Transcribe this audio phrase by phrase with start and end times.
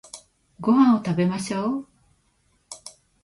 [0.59, 1.87] ご飯を食べましょう